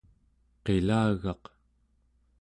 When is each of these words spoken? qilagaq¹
qilagaq¹ 0.63 1.43